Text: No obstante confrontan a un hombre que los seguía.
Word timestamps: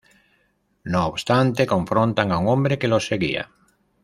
No 0.83 1.05
obstante 1.05 1.67
confrontan 1.67 2.31
a 2.31 2.39
un 2.39 2.47
hombre 2.47 2.79
que 2.79 2.87
los 2.87 3.05
seguía. 3.05 3.51